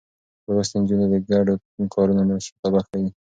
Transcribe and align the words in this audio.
لوستې 0.53 0.75
نجونې 0.81 1.07
د 1.11 1.15
ګډو 1.29 1.53
کارونو 1.93 2.21
مشرتابه 2.29 2.81
ښيي. 2.87 3.07